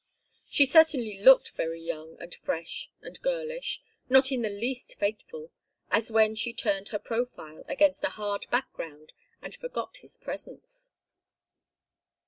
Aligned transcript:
She 0.49 0.65
certainly 0.65 1.19
looked 1.19 1.51
very 1.51 1.79
young 1.79 2.17
and 2.19 2.33
fresh 2.33 2.89
and 3.03 3.21
girlish, 3.21 3.83
not 4.09 4.31
in 4.31 4.41
the 4.41 4.49
least 4.49 4.95
fateful, 4.97 5.51
as 5.91 6.11
when 6.11 6.33
she 6.33 6.53
turned 6.53 6.87
her 6.87 6.97
profile 6.97 7.63
against 7.67 8.03
a 8.03 8.09
hard 8.09 8.47
background 8.49 9.13
and 9.43 9.55
forgot 9.55 9.97
his 9.97 10.17
presence. 10.17 10.89